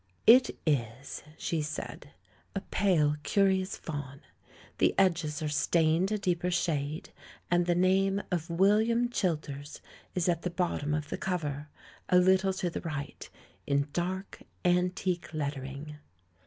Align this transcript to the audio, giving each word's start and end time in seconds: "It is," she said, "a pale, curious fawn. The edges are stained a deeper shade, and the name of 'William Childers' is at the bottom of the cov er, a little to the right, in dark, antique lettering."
"It 0.25 0.57
is," 0.65 1.21
she 1.37 1.61
said, 1.61 2.09
"a 2.55 2.59
pale, 2.61 3.17
curious 3.21 3.77
fawn. 3.77 4.21
The 4.79 4.95
edges 4.97 5.43
are 5.43 5.47
stained 5.47 6.11
a 6.11 6.17
deeper 6.17 6.49
shade, 6.49 7.11
and 7.51 7.67
the 7.67 7.75
name 7.75 8.19
of 8.31 8.49
'William 8.49 9.09
Childers' 9.09 9.79
is 10.15 10.27
at 10.27 10.41
the 10.41 10.49
bottom 10.49 10.95
of 10.95 11.09
the 11.09 11.19
cov 11.19 11.43
er, 11.45 11.67
a 12.09 12.17
little 12.17 12.51
to 12.53 12.69
the 12.71 12.81
right, 12.81 13.29
in 13.67 13.89
dark, 13.93 14.41
antique 14.65 15.31
lettering." 15.35 15.97